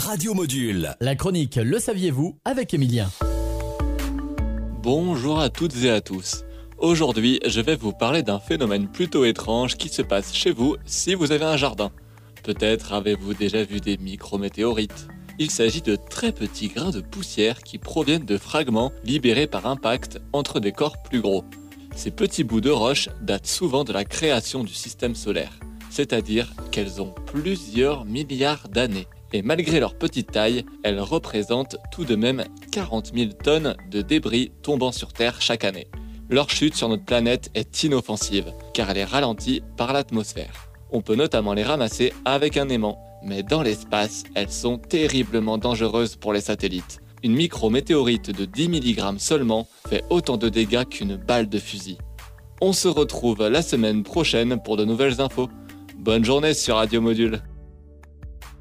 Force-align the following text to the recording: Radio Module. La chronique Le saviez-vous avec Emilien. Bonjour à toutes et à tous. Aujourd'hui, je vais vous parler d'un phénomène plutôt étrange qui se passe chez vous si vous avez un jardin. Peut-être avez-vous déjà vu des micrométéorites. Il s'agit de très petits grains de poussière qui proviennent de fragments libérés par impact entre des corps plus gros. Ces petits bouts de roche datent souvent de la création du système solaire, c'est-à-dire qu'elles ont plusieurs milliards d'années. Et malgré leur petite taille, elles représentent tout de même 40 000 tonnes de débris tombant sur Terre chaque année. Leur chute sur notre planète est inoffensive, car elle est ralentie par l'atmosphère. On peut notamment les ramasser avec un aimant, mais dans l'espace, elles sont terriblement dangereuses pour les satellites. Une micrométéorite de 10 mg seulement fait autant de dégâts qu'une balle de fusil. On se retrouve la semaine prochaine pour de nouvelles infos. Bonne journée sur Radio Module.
Radio 0.00 0.32
Module. 0.32 0.96
La 1.00 1.14
chronique 1.14 1.56
Le 1.56 1.78
saviez-vous 1.78 2.38
avec 2.46 2.72
Emilien. 2.72 3.10
Bonjour 4.82 5.38
à 5.38 5.50
toutes 5.50 5.76
et 5.84 5.90
à 5.90 6.00
tous. 6.00 6.42
Aujourd'hui, 6.78 7.38
je 7.44 7.60
vais 7.60 7.76
vous 7.76 7.92
parler 7.92 8.22
d'un 8.22 8.38
phénomène 8.38 8.88
plutôt 8.88 9.26
étrange 9.26 9.76
qui 9.76 9.90
se 9.90 10.00
passe 10.00 10.32
chez 10.32 10.52
vous 10.52 10.76
si 10.86 11.14
vous 11.14 11.32
avez 11.32 11.44
un 11.44 11.58
jardin. 11.58 11.92
Peut-être 12.42 12.94
avez-vous 12.94 13.34
déjà 13.34 13.62
vu 13.62 13.80
des 13.80 13.98
micrométéorites. 13.98 15.06
Il 15.38 15.50
s'agit 15.50 15.82
de 15.82 15.96
très 15.96 16.32
petits 16.32 16.68
grains 16.68 16.92
de 16.92 17.02
poussière 17.02 17.62
qui 17.62 17.76
proviennent 17.76 18.24
de 18.24 18.38
fragments 18.38 18.92
libérés 19.04 19.46
par 19.46 19.66
impact 19.66 20.18
entre 20.32 20.60
des 20.60 20.72
corps 20.72 21.02
plus 21.02 21.20
gros. 21.20 21.44
Ces 21.94 22.10
petits 22.10 22.44
bouts 22.44 22.62
de 22.62 22.70
roche 22.70 23.10
datent 23.20 23.46
souvent 23.46 23.84
de 23.84 23.92
la 23.92 24.06
création 24.06 24.64
du 24.64 24.72
système 24.72 25.14
solaire, 25.14 25.60
c'est-à-dire 25.90 26.54
qu'elles 26.70 27.02
ont 27.02 27.14
plusieurs 27.26 28.06
milliards 28.06 28.70
d'années. 28.70 29.06
Et 29.32 29.42
malgré 29.42 29.80
leur 29.80 29.94
petite 29.94 30.32
taille, 30.32 30.64
elles 30.82 31.00
représentent 31.00 31.76
tout 31.92 32.04
de 32.04 32.16
même 32.16 32.44
40 32.72 33.12
000 33.14 33.30
tonnes 33.32 33.76
de 33.90 34.02
débris 34.02 34.52
tombant 34.62 34.92
sur 34.92 35.12
Terre 35.12 35.40
chaque 35.40 35.64
année. 35.64 35.86
Leur 36.28 36.50
chute 36.50 36.76
sur 36.76 36.88
notre 36.88 37.04
planète 37.04 37.50
est 37.54 37.82
inoffensive, 37.82 38.52
car 38.72 38.90
elle 38.90 38.98
est 38.98 39.04
ralentie 39.04 39.62
par 39.76 39.92
l'atmosphère. 39.92 40.70
On 40.92 41.02
peut 41.02 41.14
notamment 41.14 41.54
les 41.54 41.62
ramasser 41.62 42.12
avec 42.24 42.56
un 42.56 42.68
aimant, 42.68 42.98
mais 43.24 43.42
dans 43.42 43.62
l'espace, 43.62 44.24
elles 44.34 44.50
sont 44.50 44.78
terriblement 44.78 45.58
dangereuses 45.58 46.16
pour 46.16 46.32
les 46.32 46.40
satellites. 46.40 47.00
Une 47.22 47.34
micrométéorite 47.34 48.30
de 48.30 48.44
10 48.44 48.68
mg 48.68 49.18
seulement 49.18 49.68
fait 49.88 50.04
autant 50.08 50.36
de 50.36 50.48
dégâts 50.48 50.84
qu'une 50.88 51.16
balle 51.16 51.48
de 51.48 51.58
fusil. 51.58 51.98
On 52.60 52.72
se 52.72 52.88
retrouve 52.88 53.46
la 53.48 53.62
semaine 53.62 54.02
prochaine 54.02 54.60
pour 54.62 54.76
de 54.76 54.84
nouvelles 54.84 55.20
infos. 55.20 55.48
Bonne 55.98 56.24
journée 56.24 56.54
sur 56.54 56.76
Radio 56.76 57.00
Module. 57.00 57.42